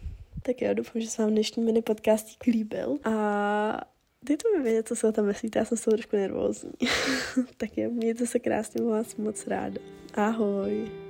Tak 0.43 0.63
jo, 0.63 0.75
doufám, 0.75 1.03
že 1.03 1.11
se 1.11 1.23
vám 1.23 1.31
dnešní 1.31 1.63
mini 1.63 1.83
podcastík 1.83 2.45
líbil 2.47 2.99
a 3.05 3.81
dejte 4.23 4.49
mi 4.57 4.63
vědět, 4.63 4.89
co 4.89 4.97
se 4.97 5.09
o 5.09 5.13
tom 5.13 5.27
myslíte, 5.27 5.59
já 5.59 5.65
jsem 5.65 5.79
z 5.79 5.81
toho 5.81 5.97
trošku 5.97 6.17
nervózní. 6.17 6.73
tak 7.57 7.79
jo, 7.79 7.91
mějte 7.91 8.27
se 8.27 8.39
krásně, 8.39 8.83
vás 8.83 9.17
moc 9.17 9.47
ráda. 9.47 9.81
Ahoj. 10.15 11.10